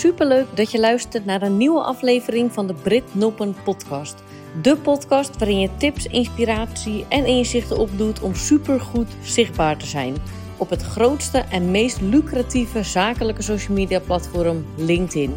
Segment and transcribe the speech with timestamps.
[0.00, 4.22] Superleuk dat je luistert naar een nieuwe aflevering van de Brit Noppen podcast.
[4.62, 10.16] De podcast waarin je tips, inspiratie en inzichten opdoet om supergoed zichtbaar te zijn
[10.56, 15.34] op het grootste en meest lucratieve zakelijke social media platform LinkedIn.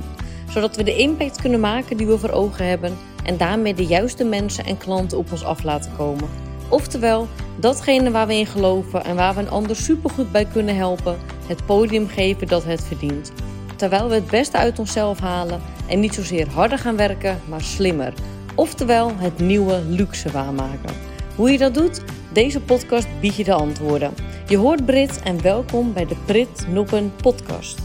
[0.49, 4.23] Zodat we de impact kunnen maken die we voor ogen hebben en daarmee de juiste
[4.23, 6.30] mensen en klanten op ons af laten komen.
[6.70, 7.27] Oftewel,
[7.59, 11.18] datgene waar we in geloven en waar we een ander supergoed bij kunnen helpen,
[11.48, 13.31] het podium geven dat het verdient.
[13.76, 18.14] Terwijl we het beste uit onszelf halen en niet zozeer harder gaan werken, maar slimmer.
[18.55, 20.95] Oftewel, het nieuwe luxe waarmaken.
[21.36, 22.02] Hoe je dat doet?
[22.34, 24.14] Deze podcast biedt je de antwoorden.
[24.48, 27.80] Je hoort Brit en welkom bij de Brit Noppen podcast.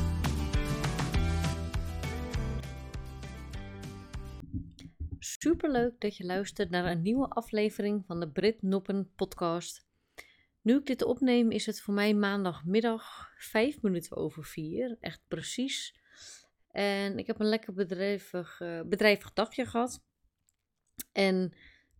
[5.18, 9.86] Superleuk dat je luistert naar een nieuwe aflevering van de Brit Noppen podcast.
[10.62, 14.96] Nu ik dit opneem is het voor mij maandagmiddag vijf minuten over vier.
[15.00, 15.94] Echt precies.
[16.70, 20.02] En ik heb een lekker bedrijvig, uh, bedrijvig dagje gehad.
[21.12, 21.52] En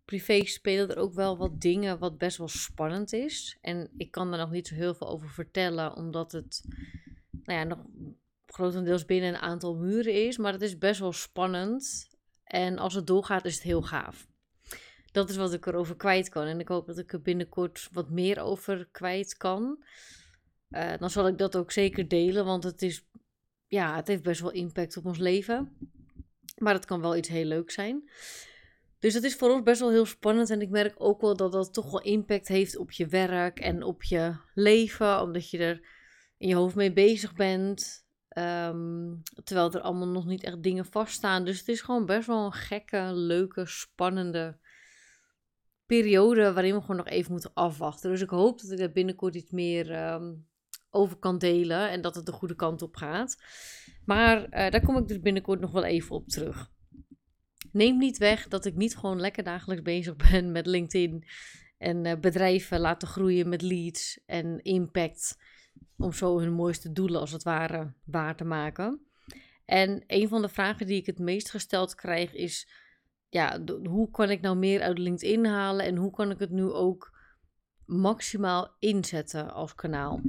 [0.04, 3.58] privé spelen er ook wel wat dingen wat best wel spannend is.
[3.60, 6.64] En ik kan er nog niet zo heel veel over vertellen, omdat het
[7.42, 7.78] nou ja, nog
[8.46, 10.36] grotendeels binnen een aantal muren is.
[10.36, 12.08] Maar het is best wel spannend.
[12.44, 14.26] En als het doorgaat, is het heel gaaf.
[15.12, 16.46] Dat is wat ik erover kwijt kan.
[16.46, 19.84] En ik hoop dat ik er binnenkort wat meer over kwijt kan.
[20.70, 23.08] Uh, dan zal ik dat ook zeker delen, want het is,
[23.66, 25.76] ja, het heeft best wel impact op ons leven.
[26.56, 28.10] Maar het kan wel iets heel leuks zijn.
[28.98, 30.50] Dus het is voor ons best wel heel spannend.
[30.50, 33.82] En ik merk ook wel dat dat toch wel impact heeft op je werk en
[33.82, 35.20] op je leven.
[35.22, 35.88] Omdat je er
[36.38, 38.06] in je hoofd mee bezig bent.
[38.38, 41.44] Um, terwijl er allemaal nog niet echt dingen vaststaan.
[41.44, 44.58] Dus het is gewoon best wel een gekke, leuke, spannende
[45.86, 48.10] periode waarin we gewoon nog even moeten afwachten.
[48.10, 50.34] Dus ik hoop dat ik daar binnenkort iets meer ehm,
[50.98, 53.42] over kan delen en dat het de goede kant op gaat.
[54.04, 56.70] Maar uh, daar kom ik dus binnenkort nog wel even op terug.
[57.72, 61.24] Neem niet weg dat ik niet gewoon lekker dagelijks bezig ben met LinkedIn
[61.78, 65.38] en uh, bedrijven laten groeien met leads en impact.
[65.96, 69.00] Om zo hun mooiste doelen als het ware waar te maken.
[69.64, 72.68] En een van de vragen die ik het meest gesteld krijg is:
[73.28, 76.62] ja, hoe kan ik nou meer uit LinkedIn halen en hoe kan ik het nu
[76.62, 77.16] ook
[77.84, 80.20] maximaal inzetten als kanaal?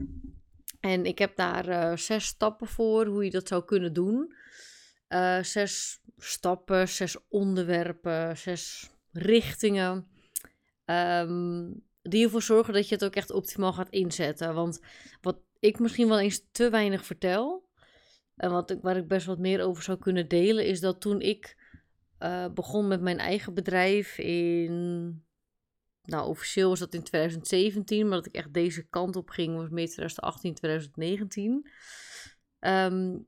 [0.79, 4.33] En ik heb daar uh, zes stappen voor hoe je dat zou kunnen doen.
[5.09, 10.07] Uh, zes stappen, zes onderwerpen, zes richtingen.
[10.85, 14.53] Um, die ervoor zorgen dat je het ook echt optimaal gaat inzetten.
[14.53, 14.79] Want
[15.21, 17.67] wat ik misschien wel eens te weinig vertel.
[18.35, 21.21] En wat ik, waar ik best wat meer over zou kunnen delen, is dat toen
[21.21, 21.57] ik
[22.19, 25.23] uh, begon met mijn eigen bedrijf in.
[26.09, 29.69] Nou, officieel was dat in 2017, maar dat ik echt deze kant op ging was
[29.69, 31.69] meer 2018, 2019.
[32.59, 33.27] Um,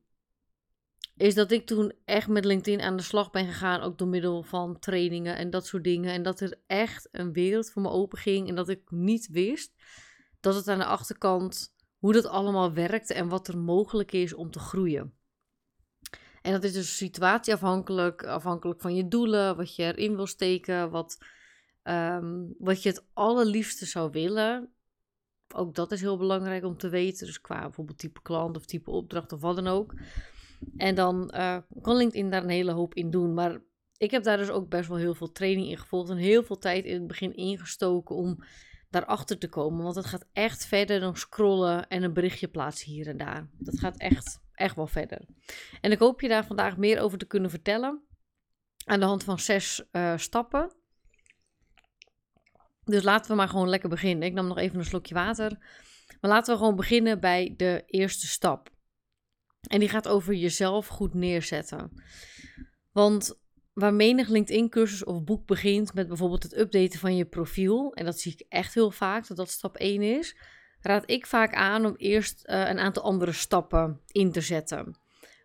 [1.18, 4.44] is dat ik toen echt met LinkedIn aan de slag ben gegaan, ook door middel
[4.44, 6.14] van trainingen en dat soort dingen.
[6.14, 9.74] En dat er echt een wereld voor me open ging en dat ik niet wist
[10.40, 14.52] dat het aan de achterkant, hoe dat allemaal werkt en wat er mogelijk is om
[14.52, 15.14] te groeien.
[16.42, 21.18] En dat is dus situatieafhankelijk, afhankelijk van je doelen, wat je erin wil steken, wat,
[21.84, 24.74] um, wat je het allerliefste zou willen.
[25.54, 27.26] Ook dat is heel belangrijk om te weten.
[27.26, 29.94] Dus qua bijvoorbeeld type klant of type opdracht of wat dan ook.
[30.78, 33.34] En dan uh, kan LinkedIn daar een hele hoop in doen.
[33.34, 33.62] Maar
[33.98, 36.10] ik heb daar dus ook best wel heel veel training in gevolgd.
[36.10, 38.44] En heel veel tijd in het begin ingestoken om
[38.90, 39.84] daarachter te komen.
[39.84, 43.50] Want het gaat echt verder dan scrollen en een berichtje plaatsen hier en daar.
[43.58, 45.26] Dat gaat echt echt wel verder.
[45.82, 48.02] En ik hoop je daar vandaag meer over te kunnen vertellen.
[48.86, 50.72] Aan de hand van zes uh, stappen.
[52.84, 54.28] Dus laten we maar gewoon lekker beginnen.
[54.28, 55.58] Ik nam nog even een slokje water.
[56.22, 58.70] Maar laten we gewoon beginnen bij de eerste stap.
[59.68, 62.04] En die gaat over jezelf goed neerzetten.
[62.92, 63.40] Want
[63.74, 68.20] waar menig LinkedIn-cursus of boek begint met bijvoorbeeld het updaten van je profiel, en dat
[68.20, 70.38] zie ik echt heel vaak, dat dat stap 1 is,
[70.82, 75.01] raad ik vaak aan om eerst uh, een aantal andere stappen in te zetten.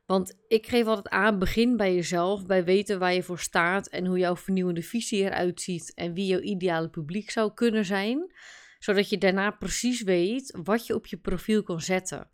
[0.07, 4.07] Want ik geef altijd aan, begin bij jezelf, bij weten waar je voor staat en
[4.07, 8.33] hoe jouw vernieuwende visie eruit ziet en wie jouw ideale publiek zou kunnen zijn,
[8.79, 12.31] zodat je daarna precies weet wat je op je profiel kan zetten.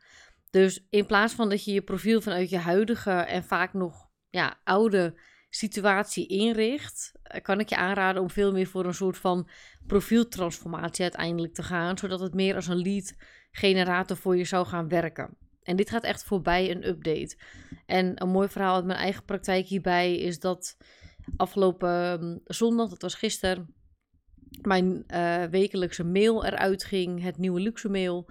[0.51, 4.61] Dus in plaats van dat je je profiel vanuit je huidige en vaak nog ja,
[4.65, 5.21] oude
[5.51, 9.49] situatie inricht, eh, kan ik je aanraden om veel meer voor een soort van
[9.87, 13.15] profieltransformatie uiteindelijk te gaan, zodat het meer als een lead
[13.51, 15.37] generator voor je zou gaan werken.
[15.63, 17.37] En dit gaat echt voorbij een update.
[17.87, 20.77] En een mooi verhaal uit mijn eigen praktijk hierbij is dat
[21.37, 23.75] afgelopen ehm, zondag, dat was gisteren,
[24.61, 28.31] mijn uh, wekelijkse mail eruit ging, het nieuwe luxe mail.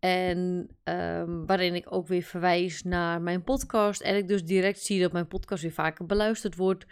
[0.00, 4.00] En ehm, waarin ik ook weer verwijs naar mijn podcast.
[4.00, 6.86] En ik dus direct zie dat mijn podcast weer vaker beluisterd wordt.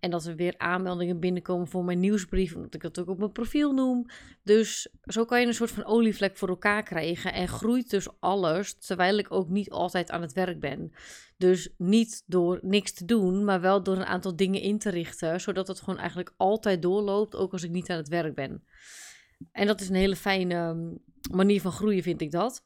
[0.00, 2.54] En dat er weer aanmeldingen binnenkomen voor mijn nieuwsbrief.
[2.54, 4.06] Omdat ik dat ook op mijn profiel noem.
[4.42, 7.32] Dus zo kan je een soort van olievlek voor elkaar krijgen.
[7.32, 8.74] En groeit dus alles.
[8.74, 10.92] Terwijl ik ook niet altijd aan het werk ben.
[11.36, 15.40] Dus niet door niks te doen, maar wel door een aantal dingen in te richten.
[15.40, 17.36] Zodat het gewoon eigenlijk altijd doorloopt.
[17.36, 18.64] Ook als ik niet aan het werk ben.
[19.52, 20.94] En dat is een hele fijne ehm,
[21.36, 22.64] manier van groeien, vind ik dat.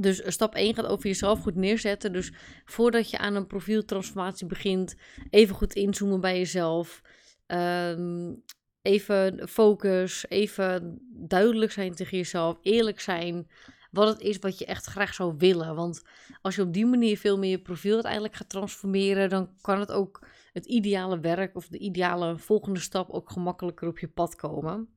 [0.00, 2.12] Dus stap 1 gaat over jezelf goed neerzetten.
[2.12, 2.32] Dus
[2.64, 4.94] voordat je aan een profieltransformatie begint,
[5.30, 7.02] even goed inzoomen bij jezelf.
[7.46, 8.34] Ehm,
[8.82, 13.48] even focus, even duidelijk zijn tegen jezelf, eerlijk zijn
[13.90, 15.74] wat het is wat je echt graag zou willen.
[15.74, 16.02] Want
[16.40, 19.92] als je op die manier veel meer je profiel uiteindelijk gaat transformeren, dan kan het
[19.92, 24.88] ook het ideale werk of de ideale volgende stap ook gemakkelijker op je pad komen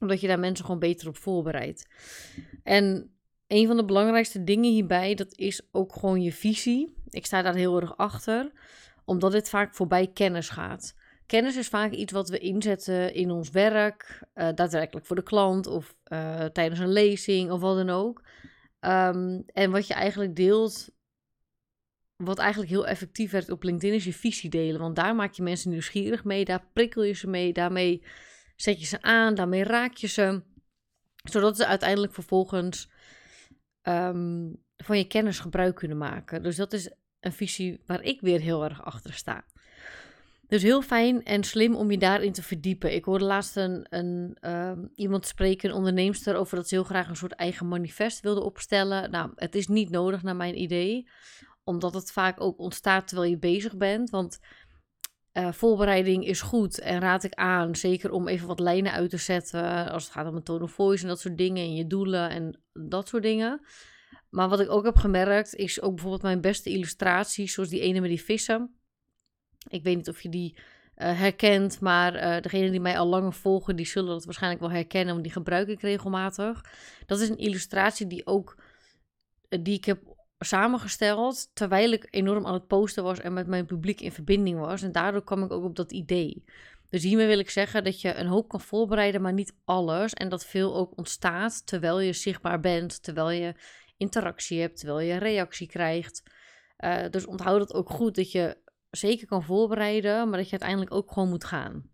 [0.00, 1.86] omdat je daar mensen gewoon beter op voorbereidt.
[2.62, 3.14] En
[3.46, 6.94] een van de belangrijkste dingen hierbij, dat is ook gewoon je visie.
[7.08, 8.52] Ik sta daar heel erg achter,
[9.04, 10.94] omdat dit vaak voorbij kennis gaat.
[11.26, 15.66] Kennis is vaak iets wat we inzetten in ons werk, uh, daadwerkelijk voor de klant
[15.66, 18.22] of uh, tijdens een lezing of wat dan ook.
[18.80, 20.88] Um, en wat je eigenlijk deelt,
[22.16, 24.80] wat eigenlijk heel effectief werkt op LinkedIn, is je visie delen.
[24.80, 28.02] Want daar maak je mensen nieuwsgierig mee, daar prikkel je ze mee, daarmee
[28.56, 30.42] zet je ze aan, daarmee raak je ze,
[31.16, 32.90] zodat ze uiteindelijk vervolgens
[33.82, 36.42] um, van je kennis gebruik kunnen maken.
[36.42, 36.90] Dus dat is
[37.20, 39.44] een visie waar ik weer heel erg achter sta.
[40.48, 42.94] Dus heel fijn en slim om je daarin te verdiepen.
[42.94, 47.08] Ik hoorde laatst een, een um, iemand spreken, een onderneemster, over dat ze heel graag
[47.08, 49.10] een soort eigen manifest wilde opstellen.
[49.10, 51.08] Nou, het is niet nodig naar mijn idee,
[51.64, 54.10] omdat het vaak ook ontstaat terwijl je bezig bent.
[54.10, 54.38] Want
[55.34, 57.76] uh, voorbereiding is goed en raad ik aan.
[57.76, 59.90] Zeker om even wat lijnen uit te zetten.
[59.90, 61.62] Als het gaat om een tone of voice en dat soort dingen.
[61.62, 63.60] En je doelen en dat soort dingen.
[64.30, 67.52] Maar wat ik ook heb gemerkt is ook bijvoorbeeld mijn beste illustraties.
[67.54, 68.74] Zoals die ene met die vissen.
[69.68, 71.80] Ik weet niet of je die uh, herkent.
[71.80, 75.12] Maar uh, degenen die mij al langer volgen, die zullen dat waarschijnlijk wel herkennen.
[75.12, 76.64] Want die gebruik ik regelmatig.
[77.06, 78.62] Dat is een illustratie die ook...
[79.48, 80.13] Die ik heb
[80.44, 84.82] samengesteld terwijl ik enorm aan het posten was en met mijn publiek in verbinding was.
[84.82, 86.44] En daardoor kwam ik ook op dat idee.
[86.90, 90.12] Dus hiermee wil ik zeggen dat je een hoop kan voorbereiden, maar niet alles.
[90.12, 93.54] En dat veel ook ontstaat terwijl je zichtbaar bent, terwijl je
[93.96, 96.22] interactie hebt, terwijl je reactie krijgt.
[96.78, 98.56] Uh, dus onthoud het ook goed dat je
[98.90, 101.90] zeker kan voorbereiden, maar dat je uiteindelijk ook gewoon moet gaan.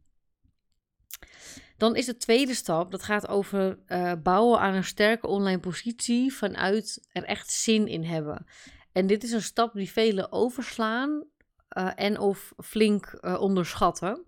[1.80, 6.32] Dan is de tweede stap, dat gaat over uh, bouwen aan een sterke online positie
[6.32, 8.46] vanuit er echt zin in hebben.
[8.92, 11.24] En dit is een stap die velen overslaan
[11.78, 14.24] uh, en of flink uh, onderschatten.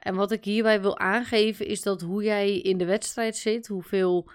[0.00, 4.30] en wat ik hierbij wil aangeven is dat hoe jij in de wedstrijd zit, hoeveel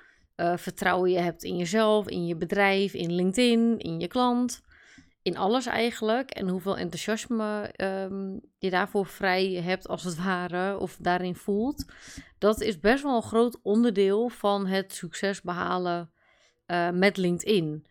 [0.55, 4.61] vertrouwen je hebt in jezelf, in je bedrijf, in LinkedIn, in je klant,
[5.25, 6.31] in alles eigenlijk.
[6.31, 11.85] En hoeveel enthousiasme um, je daarvoor vrij hebt, als het ware, of daarin voelt.
[12.37, 16.11] Dat is best wel een groot onderdeel van het succes behalen
[16.67, 17.85] uh, met LinkedIn.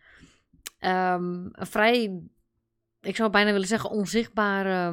[0.79, 2.21] Um, een vrij,
[3.01, 4.91] ik zou bijna willen zeggen, onzichtbare.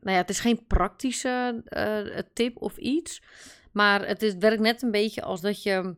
[0.00, 3.22] Nou ja, het is geen praktische uh, tip of iets.
[3.72, 5.96] Maar het is, werkt net een beetje als dat je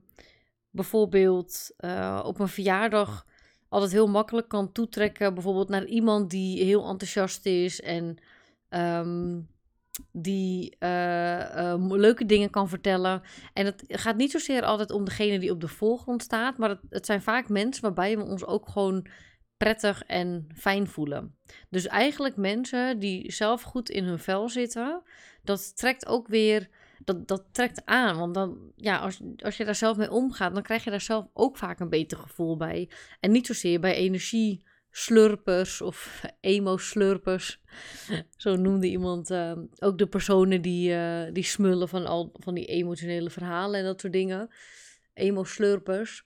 [0.71, 3.27] bijvoorbeeld uh, op een verjaardag
[3.69, 5.35] altijd heel makkelijk kan toetrekken.
[5.35, 8.19] Bijvoorbeeld naar iemand die heel enthousiast is en
[8.69, 9.49] um,
[10.13, 13.23] die uh, uh, leuke dingen kan vertellen.
[13.53, 16.81] En het gaat niet zozeer altijd om degene die op de voorgrond staat, maar het,
[16.89, 19.07] het zijn vaak mensen waarbij we ons ook gewoon
[19.57, 21.37] prettig en fijn voelen.
[21.71, 25.03] Dus eigenlijk mensen die zelf goed in hun vel zitten,
[25.43, 26.69] dat trekt ook weer
[27.05, 28.19] dat, dat trekt aan.
[28.19, 31.27] Want dan, ja, als, als je daar zelf mee omgaat, dan krijg je daar zelf
[31.33, 32.91] ook vaak een beter gevoel bij.
[33.21, 37.61] En niet zozeer bij energie slurpers of emo-slurpers.
[38.37, 42.67] Zo noemde iemand uh, ook de personen die, uh, die smullen van al van die
[42.67, 44.49] emotionele verhalen en dat soort dingen.
[45.15, 46.25] Emo-slurpers.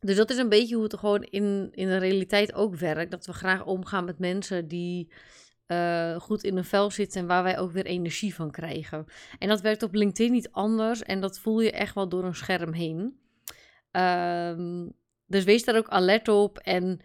[0.00, 3.10] Dus dat is een beetje hoe het gewoon in, in de realiteit ook werkt.
[3.10, 5.12] Dat we graag omgaan met mensen die
[5.68, 9.06] uh, goed in een vel zitten en waar wij ook weer energie van krijgen.
[9.38, 12.34] En dat werkt op LinkedIn niet anders en dat voel je echt wel door een
[12.34, 13.18] scherm heen.
[13.92, 14.92] Um,
[15.26, 17.00] dus wees daar ook alert op en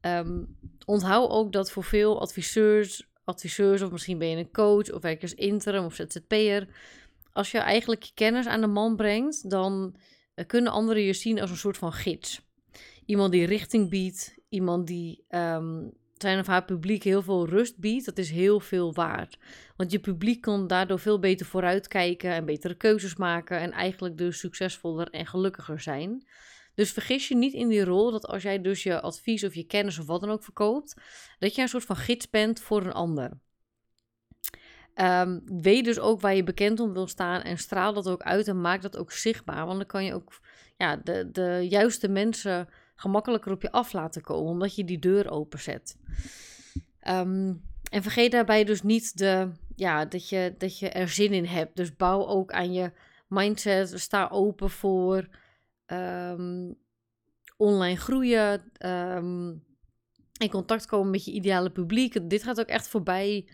[0.00, 5.02] um, onthoud ook dat voor veel adviseurs, adviseurs of misschien ben je een coach of
[5.02, 6.68] werk als interim of ZZP'er,
[7.32, 9.96] als je eigenlijk je kennis aan de man brengt, dan
[10.34, 12.40] uh, kunnen anderen je zien als een soort van gids.
[13.06, 15.92] Iemand die richting biedt, iemand die um,
[16.22, 19.38] zijn of haar publiek heel veel rust biedt, dat is heel veel waard.
[19.76, 24.38] Want je publiek kan daardoor veel beter vooruitkijken en betere keuzes maken en eigenlijk dus
[24.38, 26.26] succesvoller en gelukkiger zijn.
[26.74, 29.66] Dus vergis je niet in die rol dat als jij dus je advies of je
[29.66, 30.94] kennis of wat dan ook verkoopt,
[31.38, 33.30] dat je een soort van gids bent voor een ander.
[34.94, 38.48] Um, weet dus ook waar je bekend om wil staan en straal dat ook uit
[38.48, 39.66] en maak dat ook zichtbaar.
[39.66, 40.40] Want dan kan je ook
[40.76, 45.30] ja, de, de juiste mensen gemakkelijker op je af laten komen, omdat je die deur
[45.30, 45.96] openzet.
[47.08, 51.44] Um, en vergeet daarbij dus niet de, ja, dat, je, dat je er zin in
[51.44, 51.76] hebt.
[51.76, 52.92] Dus bouw ook aan je
[53.28, 54.00] mindset.
[54.00, 55.28] Sta open voor
[55.86, 56.78] um,
[57.56, 58.72] online groeien.
[58.86, 59.64] Um,
[60.38, 62.30] in contact komen met je ideale publiek.
[62.30, 63.48] Dit gaat ook echt voorbij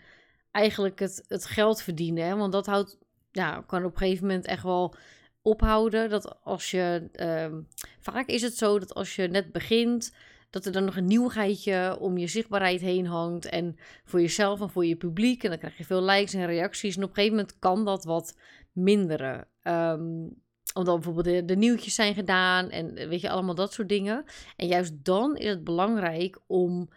[0.51, 2.37] eigenlijk het, het geld verdienen.
[2.37, 2.97] Want dat houdt,
[3.31, 4.95] ja, kan op een gegeven moment echt wel
[5.43, 6.09] ophouden.
[6.09, 7.59] Dat als je, uh,
[7.99, 10.13] vaak is het zo dat als je net begint,
[10.49, 13.45] dat er dan nog een nieuwigheidje om je zichtbaarheid heen hangt.
[13.45, 15.43] En voor jezelf en voor je publiek.
[15.43, 16.95] En dan krijg je veel likes en reacties.
[16.95, 18.37] En op een gegeven moment kan dat wat
[18.71, 19.47] minderen.
[19.63, 20.41] Um,
[20.73, 24.23] omdat bijvoorbeeld de, de, nieuwtjes zijn gedaan en weet je, allemaal dat soort dingen.
[24.55, 26.89] En juist dan is het belangrijk om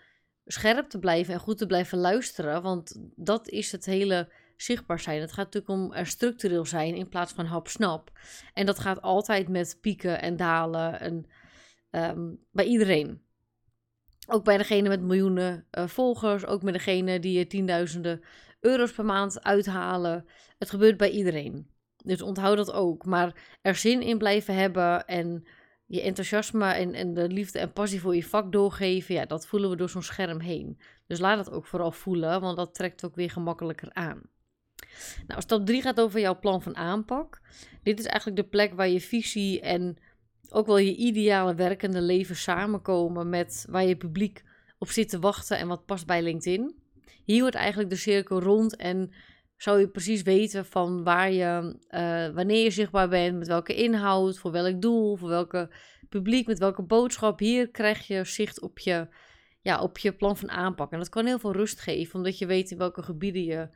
[0.44, 2.62] scherp te blijven en goed te blijven luisteren.
[2.62, 5.20] Want dat is het hele zichtbaar zijn.
[5.20, 8.10] Het gaat natuurlijk om er structureel zijn in plaats van hap-snap.
[8.54, 11.26] En dat gaat altijd met pieken en dalen en,
[11.90, 13.24] ehm, bij iedereen.
[14.28, 18.22] Ook bij degene met miljoenen uh, volgers, ook met degene die je tienduizenden
[18.60, 20.26] euro's per maand uithalen.
[20.58, 21.70] Het gebeurt bij iedereen.
[22.04, 23.04] Dus onthoud dat ook.
[23.04, 25.46] Maar er zin in blijven hebben en
[25.86, 29.70] je enthousiasme en, en de liefde en passie voor je vak doorgeven, ja, dat voelen
[29.70, 30.80] we door zo'n scherm heen.
[31.06, 34.22] Dus laat het ook vooral voelen, want dat trekt ook weer gemakkelijker aan.
[35.26, 37.40] Nou, stap 3 gaat over jouw plan van aanpak.
[37.82, 39.96] Dit is eigenlijk de plek waar je visie en
[40.48, 44.44] ook wel je ideale werkende leven samenkomen met waar je publiek
[44.78, 46.74] op zit te wachten en wat past bij LinkedIn.
[47.24, 49.10] Hier wordt eigenlijk de cirkel rond en
[49.56, 54.38] zou je precies weten van waar je, uh, wanneer je zichtbaar bent, met welke inhoud,
[54.38, 55.70] voor welk doel, voor welke
[56.08, 57.38] publiek, met welke boodschap.
[57.38, 59.08] Hier krijg je zicht op je,
[59.60, 60.92] ja, op je plan van aanpak.
[60.92, 63.68] En dat kan heel veel rust geven, omdat je weet in welke gebieden je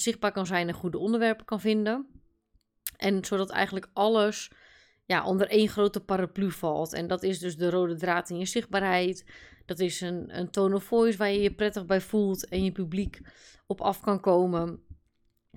[0.00, 2.06] zichtbaar kan zijn en goede onderwerpen kan vinden.
[2.96, 4.50] En zodat eigenlijk alles
[5.04, 6.92] ja, onder één grote paraplu valt.
[6.92, 9.24] En dat is dus de rode draad in je zichtbaarheid.
[9.66, 12.72] Dat is een, een tone of voice waar je je prettig bij voelt en je
[12.72, 13.20] publiek
[13.66, 14.82] op af kan komen.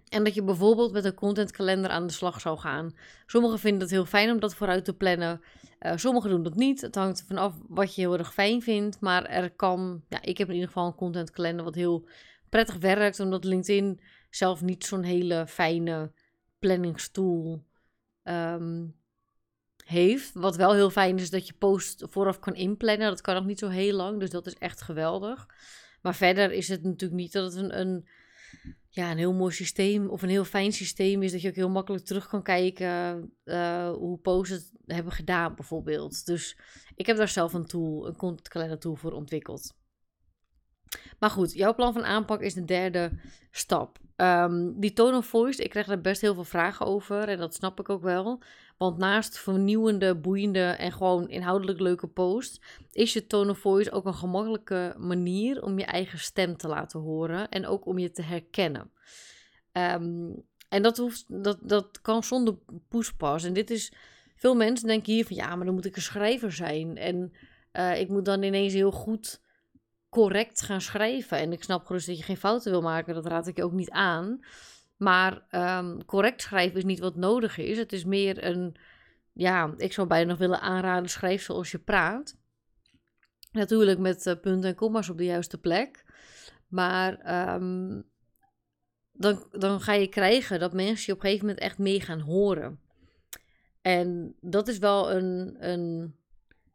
[0.10, 2.96] En dat je bijvoorbeeld met een contentkalender aan de slag zou gaan.
[3.26, 5.42] Sommigen vinden het heel fijn om dat vooruit te plannen.
[5.80, 6.82] Uh, sommigen doen dat niet.
[6.82, 9.00] Het hangt ervan af wat je heel erg fijn vindt.
[9.00, 12.08] Maar er kan, ja, ik heb in ieder geval een contentkalender wat heel
[12.50, 13.20] prettig werkt.
[13.20, 14.00] Omdat LinkedIn
[14.32, 16.12] zelf niet zo'n hele fijne
[16.60, 17.66] planningstool
[18.24, 18.96] um,
[19.86, 20.34] heeft.
[20.34, 23.10] Wat wel heel fijn is, dat je post vooraf kan inplannen.
[23.10, 25.48] Dat kan nog niet zo heel lang, dus dat is echt geweldig.
[26.02, 28.08] Maar verder is het natuurlijk niet dat het een, een
[28.90, 31.32] ja, een heel mooi systeem of een heel fijn systeem is.
[31.32, 36.26] Dat je ook heel makkelijk terug kan kijken uh, hoe posts het hebben gedaan, bijvoorbeeld.
[36.26, 36.58] Dus
[36.96, 39.80] ik heb daar zelf een tool, een content calendar tool voor ontwikkeld.
[41.20, 43.12] Maar goed, jouw plan van aanpak is de derde
[43.52, 44.00] stap.
[44.22, 47.54] Um, die tone of voice, ik krijg daar best heel veel vragen over en dat
[47.54, 48.42] snap ik ook wel.
[48.78, 52.62] Want naast vernieuwende, boeiende en gewoon inhoudelijk leuke posts,
[52.92, 57.00] is je tone of voice ook een gemakkelijke manier om je eigen stem te laten
[57.00, 58.92] horen en ook om je te herkennen.
[59.72, 62.58] Um, en dat, hoeft, dat, dat kan zonder
[62.90, 63.44] poespas.
[63.44, 63.94] En dit is,
[64.36, 66.98] veel mensen denken hier van ja, maar dan moet ik een schrijver zijn.
[66.98, 67.34] En
[67.74, 69.42] uh, ik moet dan ineens heel goed
[70.12, 71.38] correct gaan schrijven.
[71.38, 73.72] En ik snap gerust dat je geen fouten wil maken, dat raad ik je ook
[73.72, 74.40] niet aan.
[74.98, 75.46] Maar
[75.80, 77.78] um, correct schrijven is niet wat nodig is.
[77.78, 78.76] Het is meer een,
[79.34, 82.38] ja, ik zou bijna nog willen aanraden, schrijf zoals je praat.
[83.52, 86.06] Natuurlijk met uh, punten en komma's op de juiste plek.
[86.68, 87.12] Maar
[87.56, 88.04] um,
[89.12, 92.20] dan, dan ga je krijgen dat mensen je op een gegeven moment echt mee gaan
[92.20, 92.80] horen.
[93.82, 96.16] En dat is wel een, een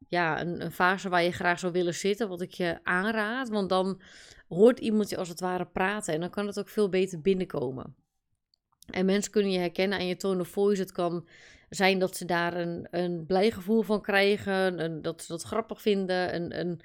[0.08, 3.48] ja, een, fase waar je graag zou willen zitten, wat ik je aanraad.
[3.48, 4.00] Want dan
[4.48, 7.94] hoort iemand je als het ware praten en dan kan het ook veel beter binnenkomen.
[8.86, 10.80] En mensen kunnen je herkennen aan je tone of voice.
[10.80, 11.28] Het kan
[11.68, 16.34] zijn dat ze daar een, een blij gevoel van krijgen, dat ze dat grappig vinden,
[16.34, 16.80] een, een,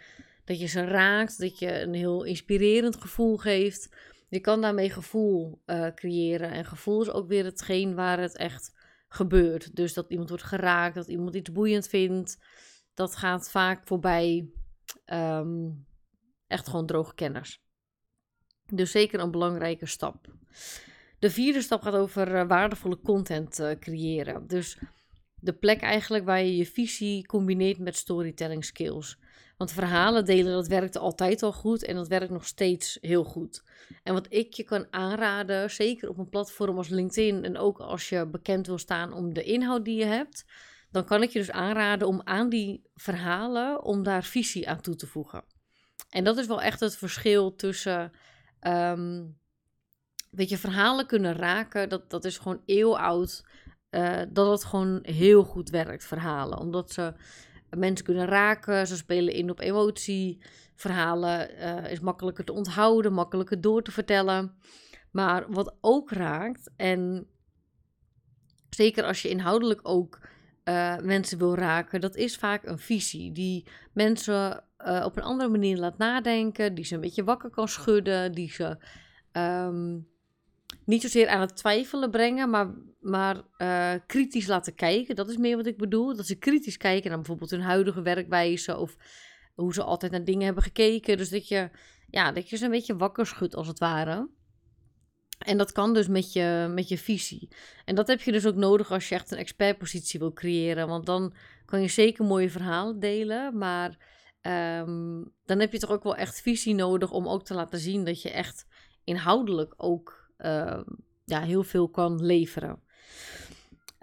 [0.45, 3.89] dat je ze raakt, dat je een heel inspirerend gevoel geeft.
[4.29, 6.51] Je kan daarmee gevoel uh, creëren.
[6.51, 8.73] En gevoel is ook weer hetgeen waar het echt
[9.07, 9.75] gebeurt.
[9.75, 12.37] Dus dat iemand wordt geraakt, dat iemand iets boeiend vindt
[12.93, 14.49] dat gaat vaak voorbij
[15.05, 15.85] um,
[16.47, 17.61] echt gewoon droge kenners.
[18.65, 20.33] Dus zeker een belangrijke stap.
[21.19, 24.47] De vierde stap gaat over uh, waardevolle content uh, creëren.
[24.47, 24.77] Dus
[25.35, 29.17] de plek eigenlijk waar je je visie combineert met storytelling skills.
[29.57, 33.63] Want verhalen delen, dat werkte altijd al goed en dat werkt nog steeds heel goed.
[34.03, 38.09] En wat ik je kan aanraden, zeker op een platform als LinkedIn en ook als
[38.09, 40.45] je bekend wil staan om de inhoud die je hebt,
[40.91, 44.95] dan kan ik je dus aanraden om aan die verhalen, om daar visie aan toe
[44.95, 45.43] te voegen.
[46.09, 48.11] En dat is wel echt het verschil tussen,
[48.61, 49.37] um,
[50.29, 53.45] weet je, verhalen kunnen raken, dat, dat is gewoon eeuwoud,
[53.89, 56.57] uh, dat het gewoon heel goed werkt, verhalen.
[56.57, 57.13] Omdat ze
[57.69, 60.43] mensen kunnen raken, ze spelen in op emotie,
[60.75, 64.55] verhalen uh, is makkelijker te onthouden, makkelijker door te vertellen.
[65.11, 67.27] Maar wat ook raakt, en
[68.69, 70.19] zeker als je inhoudelijk ook
[70.65, 75.49] uh, mensen wil raken, dat is vaak een visie die mensen uh, op een andere
[75.49, 78.77] manier laat nadenken, die ze een beetje wakker kan schudden, die ze
[79.33, 80.07] um,
[80.85, 85.15] niet zozeer aan het twijfelen brengen, maar, maar uh, kritisch laten kijken.
[85.15, 86.15] Dat is meer wat ik bedoel.
[86.15, 88.97] Dat ze kritisch kijken naar bijvoorbeeld hun huidige werkwijze of
[89.55, 91.17] hoe ze altijd naar dingen hebben gekeken.
[91.17, 91.69] Dus dat je,
[92.09, 94.29] ja, dat je ze een beetje wakker schudt als het ware.
[95.41, 97.49] En dat kan dus met je, met je visie.
[97.85, 100.87] En dat heb je dus ook nodig als je echt een expertpositie wil creëren.
[100.87, 101.33] Want dan
[101.65, 103.57] kan je zeker mooie verhalen delen.
[103.57, 103.97] Maar
[104.41, 108.05] um, dan heb je toch ook wel echt visie nodig om ook te laten zien
[108.05, 108.65] dat je echt
[109.03, 110.81] inhoudelijk ook uh,
[111.25, 112.81] ja, heel veel kan leveren.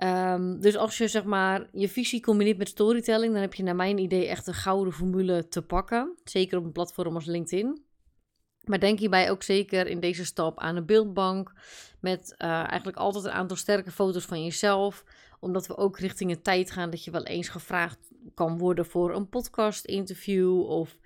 [0.05, 3.77] Um, dus als je zeg maar je visie combineert met storytelling, dan heb je naar
[3.77, 6.17] mijn idee echt een gouden formule te pakken.
[6.25, 7.87] Zeker op een platform als LinkedIn.
[8.69, 11.53] Maar denk hierbij ook zeker in deze stap aan een beeldbank.
[12.01, 15.05] Met uh, eigenlijk altijd een aantal sterke foto's van jezelf.
[15.41, 17.99] Omdat we ook richting een tijd gaan dat je wel eens gevraagd
[18.35, 20.61] kan worden voor een podcast-interview.
[20.61, 20.99] Of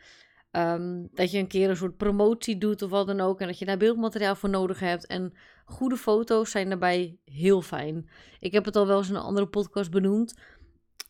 [0.50, 3.40] um, dat je een keer een soort promotie doet of wat dan ook.
[3.40, 5.07] En dat je daar beeldmateriaal voor nodig hebt.
[5.07, 8.09] En goede foto's zijn daarbij heel fijn.
[8.40, 10.35] Ik heb het al wel eens in een andere podcast benoemd.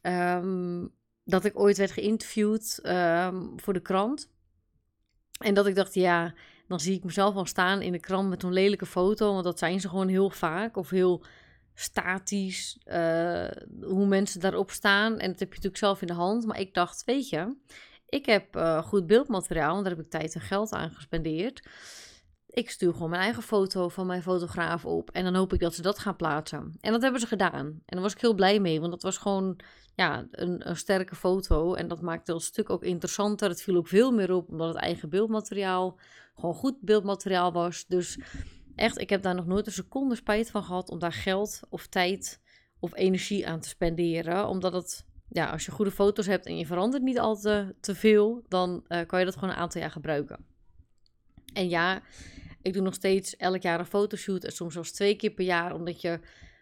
[0.03, 0.93] Um,
[1.25, 4.31] dat ik ooit werd geïnterviewd um, voor de krant.
[5.43, 6.35] En dat ik dacht, ja,
[6.69, 9.33] dan zie ik mezelf al staan in de krant met zo'n lelijke foto.
[9.33, 10.77] Want dat zijn ze gewoon heel vaak.
[10.77, 11.25] Of heel
[11.75, 13.49] statisch, uh,
[13.81, 15.19] hoe mensen daarop staan.
[15.19, 16.47] En dat heb je natuurlijk zelf in de hand.
[16.47, 17.57] Maar ik dacht, weet je,
[18.09, 19.73] ik heb uh, goed beeldmateriaal.
[19.73, 21.69] Want daar heb ik tijd en geld aan gespendeerd.
[22.53, 25.11] Ik stuur gewoon mijn eigen foto van mijn fotograaf op.
[25.11, 26.77] En dan hoop ik dat ze dat gaan plaatsen.
[26.81, 27.67] En dat hebben ze gedaan.
[27.67, 28.81] En daar was ik heel blij mee.
[28.81, 29.61] Want dat was gewoon
[29.95, 31.75] ja, een, een sterke foto.
[31.75, 33.49] En dat maakte het stuk ook interessanter.
[33.49, 34.49] Het viel ook veel meer op.
[34.49, 35.99] Omdat het eigen beeldmateriaal
[36.35, 37.87] gewoon goed beeldmateriaal was.
[37.87, 38.19] Dus
[38.75, 40.91] echt, ik heb daar nog nooit een seconde spijt van gehad.
[40.91, 42.41] Om daar geld of tijd
[42.79, 44.47] of energie aan te spenderen.
[44.49, 48.43] Omdat het ja, als je goede foto's hebt en je verandert niet al te, veel,
[48.49, 50.45] dan uh, kan je dat gewoon een aantal jaar gebruiken.
[51.53, 52.03] En ja,
[52.63, 55.75] ik doe nog steeds elk jaar een fotoshoot en soms zelfs twee keer per jaar,
[55.75, 56.21] omdat je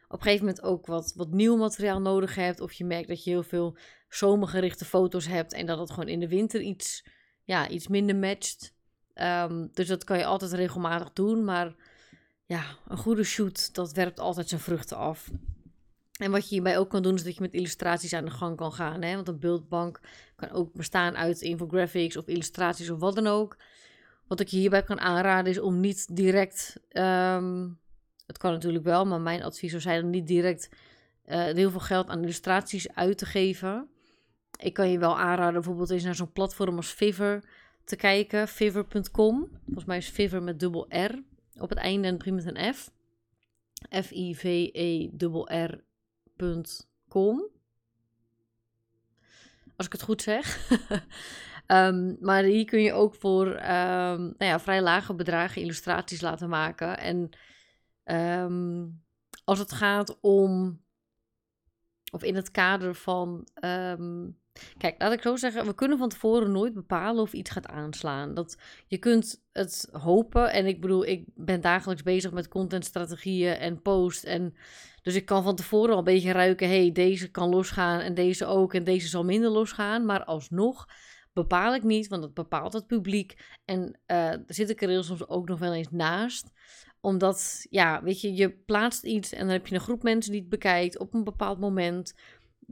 [0.09, 2.61] op een gegeven moment ook wat, wat nieuw materiaal nodig hebt.
[2.61, 3.77] Of je merkt dat je heel veel
[4.09, 7.07] zomergerichte foto's hebt en dat het gewoon in de winter iets,
[7.45, 8.75] ja, iets minder matcht.
[9.15, 11.75] Um, dus dat kan je altijd regelmatig doen, maar
[12.47, 15.31] ja, een goede shoot, dat werpt altijd zijn vruchten af.
[16.21, 18.57] En wat je hierbij ook kan doen, is dat je met illustraties aan de gang
[18.57, 19.03] kan gaan.
[19.03, 19.15] Hè?
[19.15, 20.01] Want een beeldbank
[20.37, 23.57] kan ook bestaan uit infographics of illustraties of wat dan ook.
[24.31, 27.79] Wat ik je hierbij kan aanraden is om niet direct, um,
[28.27, 30.69] het kan natuurlijk wel, maar mijn advies zou zijn om niet direct
[31.27, 33.89] uh, heel veel geld aan illustraties uit te geven.
[34.57, 37.45] Ik kan je wel aanraden bijvoorbeeld eens naar zo'n platform als Fiverr
[37.85, 39.49] te kijken, fiverr.com.
[39.65, 41.23] Volgens mij is Fiverr met dubbel R
[41.59, 42.91] op het einde en begint met een F.
[44.05, 45.85] F-I-V-E-R-R
[47.09, 47.49] Com.
[49.77, 50.69] Als ik het goed zeg.
[51.73, 56.49] um, maar hier kun je ook voor um, nou ja, vrij lage bedragen illustraties laten
[56.49, 56.99] maken.
[56.99, 57.31] En
[58.45, 59.03] um,
[59.45, 60.81] als het gaat om,
[62.13, 63.49] of in het kader van
[64.79, 68.35] Kijk, laat ik zo zeggen, we kunnen van tevoren nooit bepalen of iets gaat aanslaan.
[68.35, 70.53] Dat, je kunt het hopen.
[70.53, 74.25] En ik bedoel, ik ben dagelijks bezig met contentstrategieën en post.
[74.25, 74.55] En
[75.03, 78.47] dus ik kan van tevoren al een beetje ruiken, hey, deze kan losgaan en deze
[78.47, 78.75] ook.
[78.75, 80.05] En deze zal minder losgaan.
[80.05, 80.89] Maar alsnog
[81.33, 83.59] bepaal ik niet, want dat bepaalt het publiek.
[83.65, 86.51] En uh, zit ik er soms ook nog wel eens naast
[87.03, 90.41] omdat, ja, weet je, je plaatst iets en dan heb je een groep mensen die
[90.41, 92.15] het bekijkt op een bepaald moment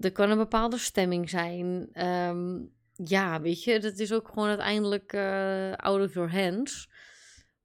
[0.01, 1.89] er kan een bepaalde stemming zijn.
[1.93, 2.59] Ehm,
[3.05, 6.89] ja, weet je, dat is ook gewoon uiteindelijk uh, out of your hands.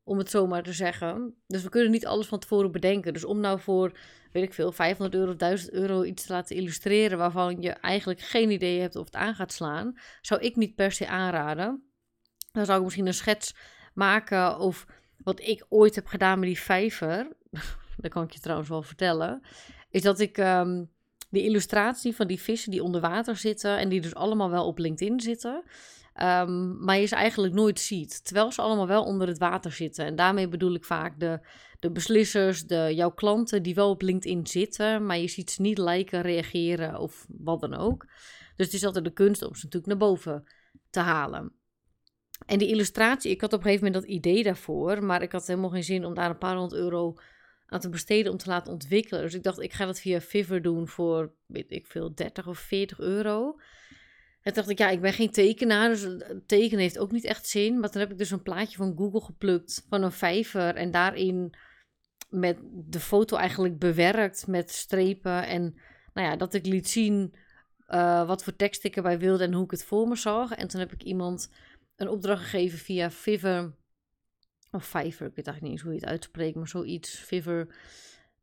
[0.04, 1.36] Om het zo maar te zeggen.
[1.48, 3.14] Dus we kunnen niet alles van tevoren bedenken.
[3.14, 3.98] Dus om nou voor,
[4.34, 7.18] weet ik veel, 500 euro of 1000 euro iets te laten illustreren.
[7.18, 9.98] waarvan je eigenlijk geen idee hebt of het aan gaat slaan.
[10.22, 11.84] zou ik niet per se aanraden.
[12.52, 13.56] Dan zou ik misschien een schets
[13.94, 14.60] maken.
[14.60, 14.86] Of
[15.18, 17.28] wat ik ooit heb gedaan met die vijver.
[18.02, 19.42] dat kan ik je trouwens wel vertellen.
[19.90, 20.38] Is dat ik.
[20.38, 20.92] Um,
[21.34, 24.78] die illustratie van die vissen die onder water zitten en die dus allemaal wel op
[24.78, 25.64] LinkedIn zitten,
[26.22, 30.06] um, maar je ze eigenlijk nooit ziet, terwijl ze allemaal wel onder het water zitten.
[30.06, 31.40] En daarmee bedoel ik vaak de,
[31.80, 35.78] de beslissers, de, jouw klanten die wel op LinkedIn zitten, maar je ziet ze niet
[35.78, 38.06] liken, reageren of wat dan ook.
[38.56, 40.44] Dus het is altijd de kunst om ze natuurlijk naar boven
[40.90, 41.52] te halen.
[42.46, 45.48] En die illustratie, ik had op een gegeven moment dat idee daarvoor, maar ik had
[45.48, 47.16] helemaal geen zin om daar een paar honderd euro
[47.66, 49.22] aan te besteden om te laten ontwikkelen.
[49.22, 52.60] Dus ik dacht, ik ga dat via Fiverr doen voor, weet ik veel, 30 of
[52.60, 53.60] 40 euro.
[54.44, 56.08] En dacht ik, ja, ik ben geen tekenaar, dus
[56.46, 57.80] tekenen heeft ook niet echt zin.
[57.80, 61.54] Maar toen heb ik dus een plaatje van Google geplukt van een vijver en daarin
[62.30, 65.48] met de foto eigenlijk bewerkt met strepen.
[65.48, 65.62] En
[66.14, 67.34] nou ja, dat ik liet zien
[67.90, 70.52] uh, wat voor tekst ik erbij wilde en hoe ik het voor me zag.
[70.52, 71.50] En toen heb ik iemand
[71.96, 73.76] een opdracht gegeven via Fiverr.
[74.72, 77.16] Of Fiverr, ik weet eigenlijk niet eens hoe je het uitspreekt, maar zoiets.
[77.16, 77.76] Fiverr.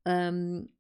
[0.03, 0.71] Um,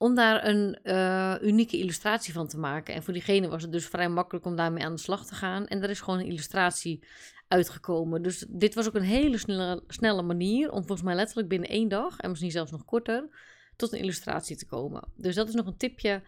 [0.00, 2.94] om daar een uh, unieke illustratie van te maken.
[2.94, 5.66] En voor diegene was het dus vrij makkelijk om daarmee aan de slag te gaan.
[5.66, 7.04] En er is gewoon een illustratie
[7.48, 8.22] uitgekomen.
[8.22, 11.88] Dus dit was ook een hele snelle, snelle manier om volgens mij letterlijk binnen één
[11.88, 13.28] dag, en misschien zelfs nog korter,
[13.76, 15.08] tot een illustratie te komen.
[15.16, 16.20] Dus dat is nog een tipje uh,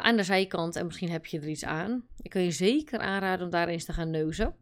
[0.00, 2.04] aan de zijkant en misschien heb je er iets aan.
[2.22, 4.54] Ik kan je zeker aanraden om daar eens te gaan neuzen.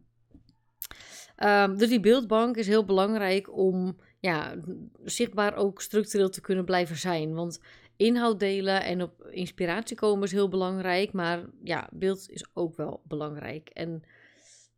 [1.43, 4.55] Um, dus die beeldbank is heel belangrijk om ja,
[5.03, 7.33] zichtbaar ook structureel te kunnen blijven zijn.
[7.33, 7.59] Want
[7.99, 11.11] inhoud delen en op inspiratie komen is heel belangrijk.
[11.11, 13.69] Maar ja, beeld is ook wel belangrijk.
[13.69, 14.03] En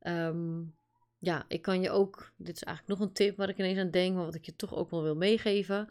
[0.03, 0.75] um,
[1.17, 2.31] ja, ik kan je ook.
[2.37, 4.55] Dit is eigenlijk nog een tip waar ik ineens aan denk, maar wat ik je
[4.55, 5.89] toch ook wel wil meegeven.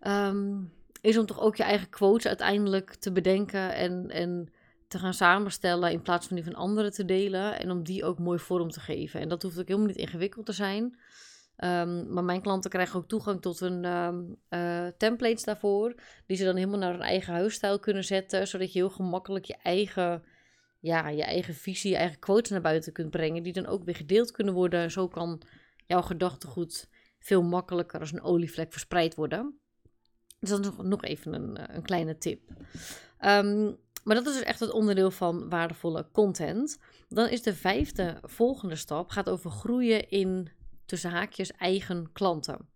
[0.00, 4.52] Um, is om toch ook je eigen quotes uiteindelijk te bedenken en, en
[4.88, 7.58] te gaan samenstellen in plaats van die van anderen te delen.
[7.58, 9.20] En om die ook mooi vorm te geven.
[9.20, 10.98] En dat hoeft ook helemaal niet ingewikkeld te zijn.
[11.64, 14.36] Um, maar mijn klanten krijgen ook toegang tot hun um,
[14.96, 15.94] templates daarvoor.
[16.26, 18.48] Die ze dan helemaal naar hun eigen huisstijl kunnen zetten.
[18.48, 20.24] Zodat je heel gemakkelijk je eigen,
[20.80, 23.42] ja, je eigen visie, je eigen quotes naar buiten kunt brengen.
[23.42, 24.90] Die dan ook weer gedeeld kunnen worden.
[24.90, 25.42] Zo kan
[25.86, 29.58] jouw gedachtegoed veel makkelijker als een olievlek verspreid worden.
[30.40, 32.50] Dus dat is nog, even een, eh, een kleine tip.
[33.20, 36.78] Um, maar dat is dus echt het onderdeel van waardevolle content.
[37.08, 40.48] Dan is de vijfde volgende stap gaat over groeien in
[40.92, 42.68] tussen haakjes eigen klanten.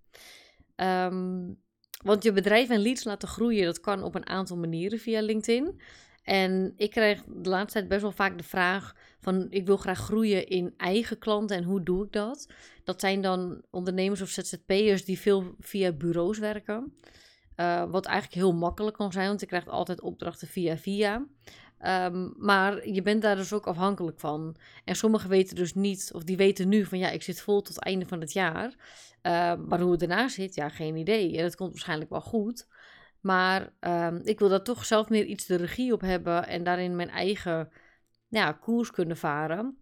[0.76, 1.58] Um,
[2.02, 5.80] want je bedrijf en leads laten groeien, dat kan op een aantal manieren via LinkedIn.
[6.22, 9.98] En ik krijg de laatste tijd best wel vaak de vraag van ik wil graag
[9.98, 12.52] groeien in eigen klanten en hoe doe ik dat?
[12.84, 16.94] Dat zijn dan ondernemers of ZZP'ers die veel via bureaus werken.
[17.56, 21.26] Uh, wat eigenlijk heel makkelijk kan zijn, want je krijgt altijd opdrachten via via.
[21.86, 24.56] Um, maar je bent daar dus ook afhankelijk van.
[24.84, 27.74] En sommigen weten dus niet, of die weten nu van ja, ik zit vol tot
[27.74, 28.74] het einde van het jaar.
[29.22, 31.36] Uh, maar hoe het daarna zit, ja, geen idee.
[31.36, 32.66] En dat komt waarschijnlijk wel goed.
[33.20, 36.96] Maar um, ik wil daar toch zelf meer iets de regie op hebben en daarin
[36.96, 37.68] mijn eigen
[38.28, 39.78] ja, koers kunnen varen.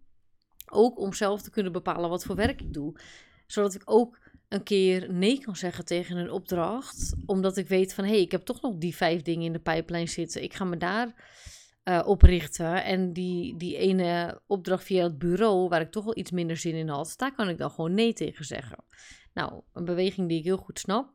[0.71, 2.99] Ook om zelf te kunnen bepalen wat voor werk ik doe.
[3.47, 7.15] Zodat ik ook een keer nee kan zeggen tegen een opdracht.
[7.25, 9.59] Omdat ik weet van hé, hey, ik heb toch nog die vijf dingen in de
[9.59, 10.43] pijplijn zitten.
[10.43, 11.13] Ik ga me daar
[11.85, 12.83] uh, op richten.
[12.83, 16.75] En die, die ene opdracht via het bureau, waar ik toch wel iets minder zin
[16.75, 18.83] in had, daar kan ik dan gewoon nee tegen zeggen.
[19.33, 21.13] Nou, een beweging die ik heel goed snap.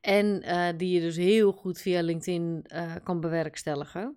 [0.00, 4.16] En uh, die je dus heel goed via LinkedIn uh, kan bewerkstelligen.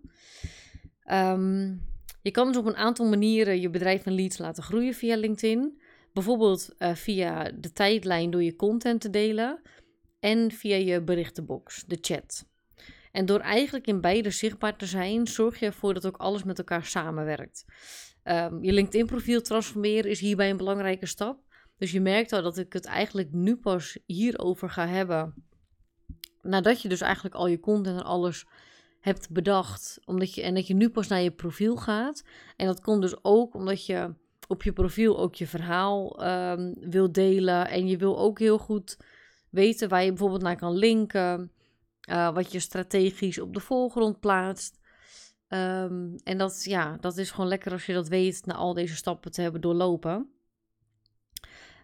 [1.12, 1.82] Um,
[2.22, 5.82] je kan dus op een aantal manieren je bedrijf en leads laten groeien via LinkedIn.
[6.14, 9.62] Bijvoorbeeld via de tijdlijn door je content te delen
[10.20, 12.46] en via je berichtenbox, de chat.
[13.14, 16.58] En door eigenlijk in beide zichtbaar te zijn, zorg je ervoor dat ook alles met
[16.58, 17.66] elkaar samenwerkt.
[18.24, 21.40] Um, je LinkedIn-profiel transformeren is hierbij een belangrijke stap.
[21.78, 25.34] Dus je merkt al dat ik het eigenlijk nu pas hierover ga hebben.
[26.42, 28.46] Nadat je dus eigenlijk al je content en alles
[29.00, 30.00] hebt bedacht.
[30.06, 32.24] Omdat je, en dat je nu pas naar je profiel gaat.
[32.56, 34.14] En dat komt dus ook omdat je
[34.48, 37.68] op je profiel ook je verhaal um, wil delen.
[37.68, 38.98] En je wil ook heel goed
[39.50, 41.52] weten waar je bijvoorbeeld naar kan linken.
[42.10, 44.80] Uh, wat je strategisch op de voorgrond plaatst.
[45.48, 48.96] Um, en dat, ja, dat is gewoon lekker als je dat weet na al deze
[48.96, 50.30] stappen te hebben doorlopen.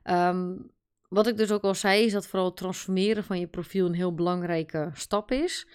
[0.03, 0.71] Um,
[1.09, 3.93] wat ik dus ook al zei, is dat vooral het transformeren van je profiel een
[3.93, 5.67] heel belangrijke stap is.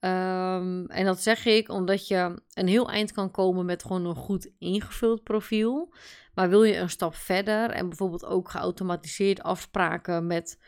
[0.00, 4.14] Um, en dat zeg ik omdat je een heel eind kan komen met gewoon een
[4.14, 5.94] goed ingevuld profiel.
[6.34, 10.58] Maar wil je een stap verder en bijvoorbeeld ook geautomatiseerd afspraken met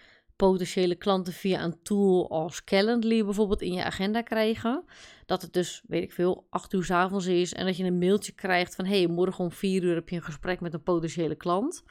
[0.49, 4.85] potentiële klanten via een tool als Calendly bijvoorbeeld in je agenda krijgen.
[5.27, 7.99] Dat het dus, weet ik veel, 8 uur s avonds is en dat je een
[7.99, 11.35] mailtje krijgt van hey, morgen om 4 uur heb je een gesprek met een potentiële
[11.35, 11.83] klant.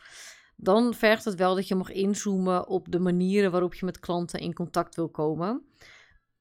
[0.56, 4.40] Dan vergt het wel dat je mag inzoomen op de manieren waarop je met klanten
[4.40, 5.66] in contact wil komen.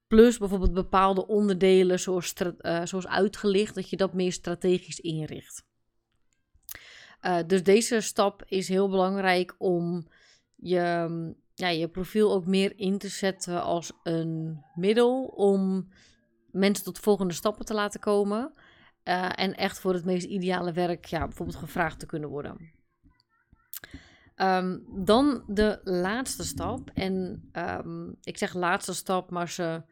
[0.07, 5.65] Plus bijvoorbeeld bepaalde onderdelen, zoals, uh, zoals uitgelicht, dat je dat meer strategisch inricht.
[7.21, 10.07] Uh, dus deze stap is heel belangrijk om
[10.55, 11.07] je,
[11.61, 15.87] ja, je profiel ook meer in te zetten als een middel om
[16.51, 18.53] mensen tot volgende stappen te laten komen.
[19.03, 22.79] Uh, en echt voor het meest ideale werk ja, bijvoorbeeld gevraagd te kunnen worden.
[24.35, 26.89] Um, dan de laatste stap.
[26.93, 29.83] En um, ik zeg laatste stap, maar ze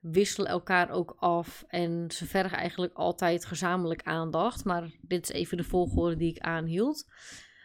[0.00, 1.64] wisselen elkaar ook af.
[1.66, 4.64] En ze vergen eigenlijk altijd gezamenlijk aandacht.
[4.64, 7.04] Maar dit is even de volgorde die ik aanhield.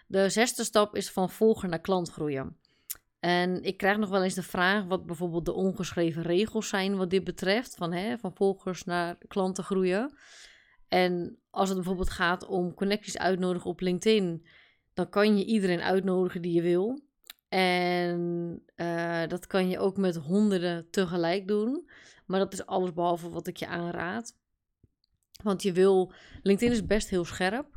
[0.08, 2.58] De zesde stap is van volger naar klant groeien.
[3.23, 7.09] En ik krijg nog wel eens de vraag wat bijvoorbeeld de ongeschreven regels zijn wat
[7.09, 7.75] dit betreft.
[7.75, 10.13] Van, hè, van volgers naar klanten groeien.
[10.88, 14.45] En als het bijvoorbeeld gaat om connecties uitnodigen op LinkedIn,
[14.93, 17.01] dan kan je iedereen uitnodigen die je wil.
[17.49, 21.89] En uh, dat kan je ook met honderden tegelijk doen.
[22.25, 24.36] Maar dat is alles behalve wat ik je aanraad.
[25.43, 26.13] Want je wil.
[26.41, 27.67] LinkedIn is best heel scherp.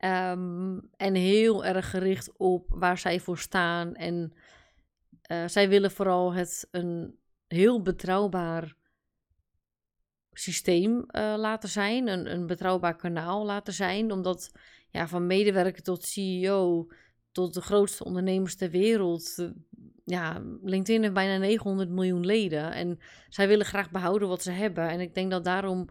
[0.00, 3.94] Um, en heel erg gericht op waar zij voor staan.
[3.94, 4.32] En
[5.32, 8.76] uh, zij willen vooral het een heel betrouwbaar
[10.32, 12.08] systeem uh, laten zijn.
[12.08, 14.12] Een, een betrouwbaar kanaal laten zijn.
[14.12, 14.52] Omdat
[14.90, 16.88] ja, van medewerker tot CEO
[17.32, 19.52] tot de grootste ondernemers ter wereld.
[20.04, 22.72] Ja, LinkedIn heeft bijna 900 miljoen leden.
[22.72, 24.88] En zij willen graag behouden wat ze hebben.
[24.88, 25.88] En ik denk dat daarom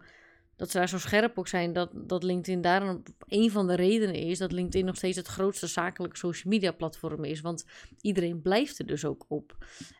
[0.56, 1.72] dat ze daar zo scherp ook zijn.
[1.72, 5.66] Dat, dat LinkedIn daarom een van de redenen is dat LinkedIn nog steeds het grootste
[5.66, 7.40] zakelijke social media platform is.
[7.40, 7.64] Want
[8.00, 9.56] iedereen blijft er dus ook op.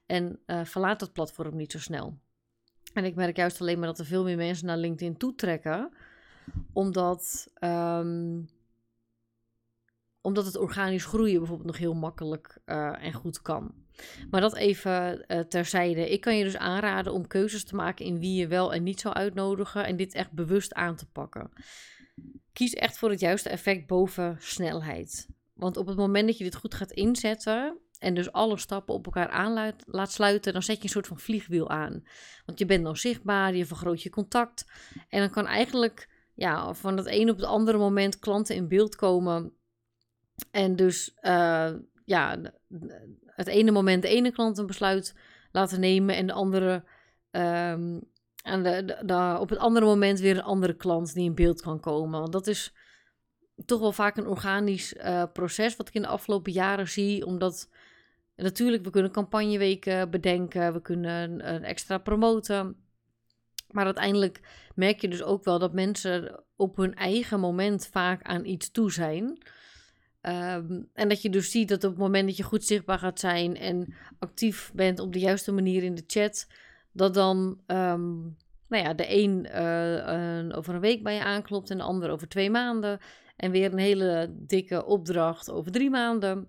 [0.06, 2.18] En uh, verlaat dat platform niet zo snel.
[2.92, 5.92] En ik merk juist alleen maar dat er veel meer mensen naar LinkedIn toetrekken.
[6.72, 7.50] Omdat.
[7.60, 8.48] Um,
[10.26, 13.74] omdat het organisch groeien bijvoorbeeld nog heel makkelijk uh, en goed kan.
[14.30, 16.10] Maar dat even uh, terzijde.
[16.10, 19.00] Ik kan je dus aanraden om keuzes te maken in wie je wel en niet
[19.00, 19.84] zou uitnodigen.
[19.84, 21.50] En dit echt bewust aan te pakken.
[22.52, 25.28] Kies echt voor het juiste effect boven snelheid.
[25.54, 27.78] Want op het moment dat je dit goed gaat inzetten.
[27.98, 31.18] En dus alle stappen op elkaar aan laat sluiten, dan zet je een soort van
[31.18, 32.02] vliegwiel aan.
[32.46, 34.64] Want je bent dan zichtbaar, je vergroot je contact.
[35.08, 38.96] En dan kan eigenlijk ja, van het een op het andere moment klanten in beeld
[38.96, 39.56] komen
[40.50, 41.72] en dus uh,
[42.04, 42.38] ja,
[43.36, 45.14] het ene moment de ene klant een besluit
[45.52, 46.84] laten nemen en de andere
[47.30, 48.00] um,
[48.46, 52.20] en de, op het andere moment weer een andere klant die in beeld kan komen.
[52.20, 52.74] Want dat is
[53.64, 57.70] toch wel vaak een organisch uh, proces wat ik in de afgelopen jaren zie, omdat
[58.36, 62.76] natuurlijk we kunnen campagneweken bedenken, we kunnen uh, extra promoten.
[63.70, 64.40] Maar uiteindelijk
[64.74, 68.92] merk je dus ook wel dat mensen op hun eigen moment vaak aan iets toe
[68.92, 69.42] zijn.
[70.28, 73.20] Um, en dat je dus ziet dat op het moment dat je goed zichtbaar gaat
[73.20, 76.46] zijn en actief bent op de juiste manier in de chat,
[76.92, 78.36] dat dan um,
[78.68, 79.46] nou ja, de een
[80.50, 83.00] uh, over een week bij je aanklopt en de ander over twee maanden.
[83.36, 86.48] En weer een hele dikke opdracht over drie maanden.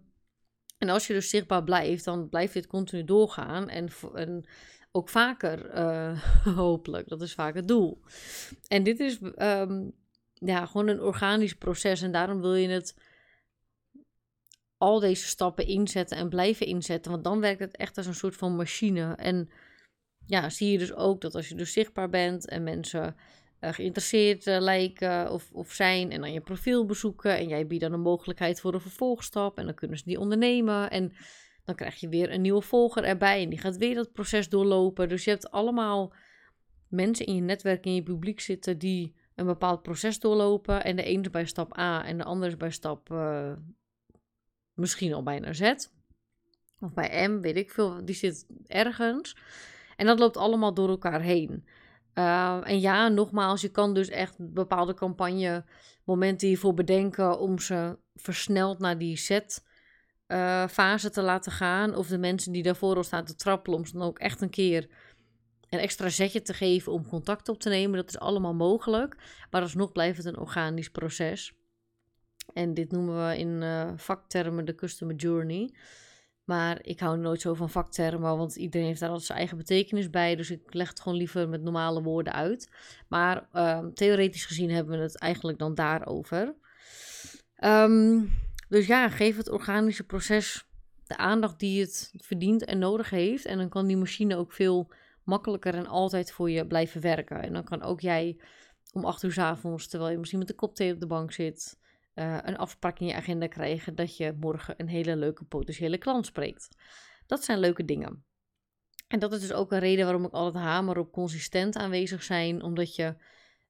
[0.78, 3.70] En als je dus zichtbaar blijft, dan blijft dit continu doorgaan.
[3.70, 4.46] En, en
[4.92, 6.22] ook vaker, uh,
[6.56, 7.08] hopelijk.
[7.08, 8.02] Dat is vaak het doel.
[8.68, 9.92] En dit is um,
[10.34, 12.02] ja, gewoon een organisch proces.
[12.02, 12.96] En daarom wil je het
[14.78, 17.12] al deze stappen inzetten en blijven inzetten.
[17.12, 19.14] Want dan werkt het echt als een soort van machine.
[19.16, 19.50] En
[20.26, 23.16] ja, zie je dus ook dat als je dus zichtbaar bent en mensen
[23.62, 27.82] uh, geïnteresseerd uh, lijken of, of zijn en dan je profiel bezoeken en jij biedt
[27.82, 31.14] dan een mogelijkheid voor een vervolgstap en dan kunnen ze die ondernemen en
[31.66, 35.10] dan krijg je weer een nieuwe volger erbij en die gaat weer dat proces doorlopen.
[35.10, 36.14] Dus je hebt allemaal
[36.90, 41.04] mensen in je netwerk, in je publiek zitten die een bepaald proces doorlopen en de
[41.04, 43.52] ene is bij stap A en de andere is bij stap uh,
[44.78, 45.74] misschien al bijna Z.
[46.80, 48.06] Of bij M, weet ik veel.
[48.06, 49.38] Die zit ergens.
[49.96, 51.68] En dat loopt allemaal door elkaar heen.
[52.14, 55.66] Uh, en ja, nogmaals, je kan dus echt bepaalde campagne
[56.04, 59.66] momenten hiervoor bedenken om ze versneld naar die set
[60.28, 61.96] uh, fase te laten gaan.
[61.96, 64.50] Of de mensen die daarvoor al staan te trappelen, om ze dan ook echt een
[64.50, 64.88] keer
[65.70, 67.98] een extra zetje te geven om contact op te nemen.
[67.98, 69.16] Dat is allemaal mogelijk.
[69.52, 71.54] Maar alsnog blijft het een organisch proces.
[72.54, 75.74] En dit noemen we in uh, vaktermen de customer journey.
[76.44, 80.10] Maar ik hou nooit zo van vaktermen, want iedereen heeft daar altijd zijn eigen betekenis
[80.10, 80.36] bij.
[80.36, 82.72] Dus ik leg het gewoon liever met normale woorden uit.
[83.08, 86.56] Maar uh, theoretisch gezien hebben we het eigenlijk dan daarover.
[87.64, 88.32] Um,
[88.70, 90.68] dus ja, geef het organische proces
[91.08, 93.46] de aandacht die het verdient en nodig heeft.
[93.46, 94.92] En dan kan die machine ook veel
[95.24, 97.42] makkelijker en altijd voor je blijven werken.
[97.42, 98.40] En dan kan ook jij
[98.94, 101.32] om acht uur s avonds, terwijl je misschien met de kop thee op de bank
[101.32, 101.78] zit,
[102.18, 106.26] uh, een afspraak in je agenda krijgen dat je morgen een hele leuke potentiële klant
[106.26, 106.68] spreekt.
[107.26, 108.26] Dat zijn leuke dingen.
[109.08, 112.62] En dat is dus ook een reden waarom ik altijd hamer op consistent aanwezig zijn,
[112.62, 113.16] omdat je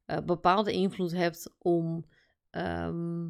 [0.05, 2.05] uh, bepaalde invloed hebt om
[2.49, 3.23] ehm,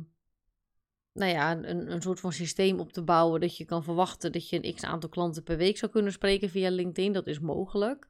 [1.13, 4.49] nou ja, een, een soort van systeem op te bouwen dat je kan verwachten dat
[4.49, 7.13] je een x aantal klanten per week zou kunnen spreken via LinkedIn.
[7.13, 8.07] Dat is mogelijk.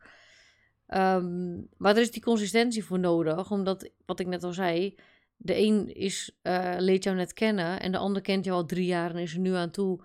[0.88, 4.96] Ehm, maar er is die consistentie voor nodig, omdat, wat ik net al zei,
[5.38, 8.86] de een is, uh, leert jou net kennen en de ander kent jou al drie
[8.86, 10.00] jaar en is er nu aan toe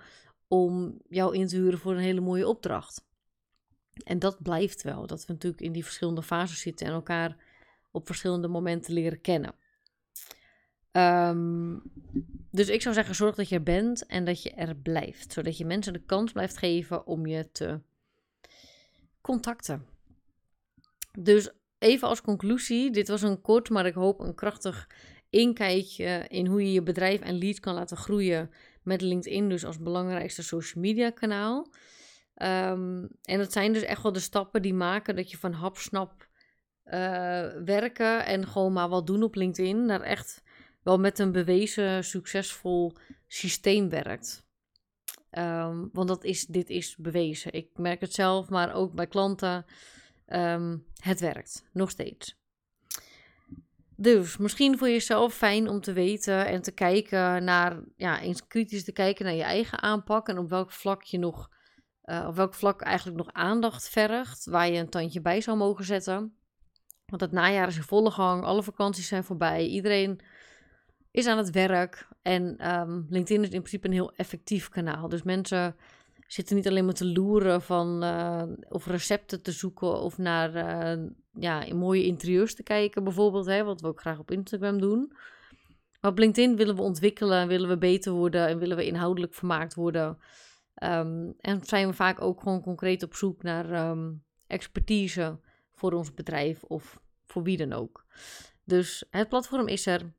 [0.49, 3.05] om jou in te huren voor een hele mooie opdracht.
[4.05, 7.37] En dat blijft wel, dat we natuurlijk in die verschillende fases zitten en elkaar
[7.90, 9.55] op verschillende momenten leren kennen.
[10.92, 11.79] Ehm,
[12.51, 15.33] dus ik zou zeggen, zorg dat je er bent en dat je er blijft.
[15.33, 17.81] Zodat je mensen de kans blijft geven om je te
[19.21, 19.87] contacten.
[21.18, 24.88] Dus even als conclusie, dit was een kort, maar ik hoop een krachtig
[25.33, 28.51] inkijkje in hoe je je bedrijf en leads kan laten groeien
[28.83, 31.73] met LinkedIn dus als belangrijkste social media kanaal.
[32.35, 36.29] Ehm, en dat zijn dus echt wel de stappen die maken dat je van hapsnap
[36.85, 36.92] uh,
[37.64, 40.42] werken en gewoon maar wat doen op LinkedIn naar echt
[40.83, 44.47] wel met een bewezen succesvol systeem werkt.
[45.31, 47.53] Ehm, want dat is, dit is bewezen.
[47.53, 49.64] Ik merk het zelf, maar ook bij klanten.
[50.27, 52.41] Ehm, het werkt nog steeds.
[54.03, 58.85] Dus misschien voor jezelf fijn om te weten en te kijken naar, ja, eens kritisch
[58.85, 61.51] te kijken naar je eigen aanpak en op welk vlak je nog,
[62.05, 65.85] uh, op welk vlak eigenlijk nog aandacht vergt, waar je een tandje bij zou mogen
[65.85, 66.37] zetten.
[67.07, 70.21] Want het najaar is in volle gang, alle vakanties zijn voorbij, iedereen
[71.11, 72.09] is aan het werk.
[72.23, 75.09] En um, LinkedIn is in principe een heel effectief kanaal.
[75.09, 75.77] Dus mensen
[76.27, 80.55] zitten niet alleen maar te loeren van uh, of recepten te zoeken of naar
[80.97, 85.12] uh, ja, mooie interieurs te kijken, bijvoorbeeld, hè, wat we ook graag op Instagram doen.
[86.01, 89.75] Maar op LinkedIn willen we ontwikkelen, willen we beter worden en willen we inhoudelijk vermaakt
[89.75, 90.18] worden.
[90.83, 95.38] Um, en zijn we vaak ook gewoon concreet op zoek naar um, expertise
[95.73, 98.07] voor ons bedrijf of voor wie dan ook.
[98.64, 100.12] Dus het platform is er.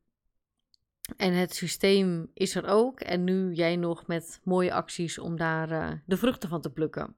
[1.16, 3.00] En het systeem is er ook.
[3.00, 7.16] En nu jij nog met mooie acties om daar uh, de vruchten van te plukken.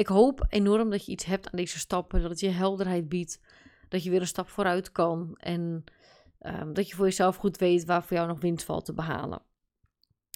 [0.00, 2.20] Ik hoop enorm dat je iets hebt aan deze stappen.
[2.20, 3.40] Dat het je helderheid biedt.
[3.88, 5.34] Dat je weer een stap vooruit kan.
[5.36, 5.84] En
[6.42, 9.42] uh, dat je voor jezelf goed weet waar voor jou nog winst valt te behalen.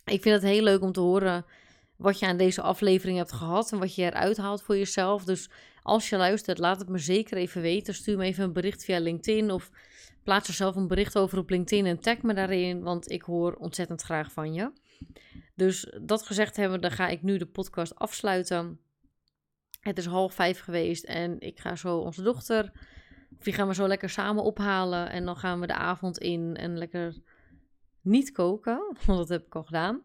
[0.05, 1.45] Ik vind het heel leuk om te horen
[1.97, 3.73] wat je aan deze aflevering hebt gehad.
[3.73, 5.25] En wat je eruit haalt voor jezelf.
[5.25, 5.51] Dus
[5.83, 7.95] als je luistert, laat het me zeker even weten.
[7.95, 9.71] Stuur me even een bericht via LinkedIn of
[10.23, 13.55] plaats er zelf een bericht over op LinkedIn en tag me daarin, want ik hoor
[13.55, 14.73] ontzettend graag van je.
[15.55, 18.79] Dus dat gezegd hebben, dan ga ik nu de podcast afsluiten.
[19.85, 22.73] Het is half vijf geweest en ik ga zo onze dochter,
[23.39, 25.11] die gaan we zo lekker samen ophalen.
[25.11, 27.17] En dan gaan we de avond in en lekker
[28.01, 30.03] niet koken, want dat heb ik al gedaan.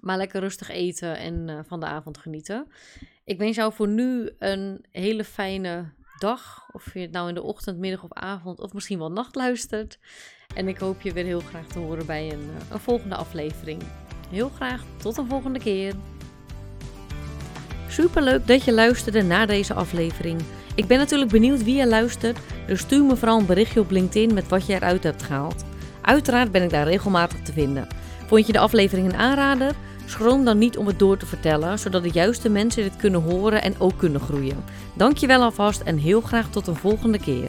[0.00, 2.66] Maar lekker rustig eten en uh, van de avond genieten.
[3.24, 6.68] Ik wens jou voor nu een hele fijne dag.
[6.72, 9.98] Of je het nou in de ochtend, middag of avond of misschien wel nacht luistert.
[10.54, 13.82] En ik hoop je weer heel graag te horen bij een, eh, een volgende aflevering.
[14.30, 15.94] Heel graag tot een volgende keer.
[17.88, 20.40] Super leuk dat je luisterde naar deze aflevering.
[20.74, 24.34] Ik ben natuurlijk benieuwd wie je luistert, dus stuur me vooral een berichtje op LinkedIn
[24.34, 25.64] met wat je eruit hebt gehaald.
[26.00, 27.86] Uiteraard ben ik daar regelmatig te vinden.
[28.26, 29.74] Vond je de aflevering een aanrader?
[30.06, 33.62] Schroom dan niet om het door te vertellen, zodat de juiste mensen dit kunnen horen
[33.62, 34.64] en ook kunnen groeien.
[34.94, 37.48] Dankjewel alvast en heel graag tot een volgende keer.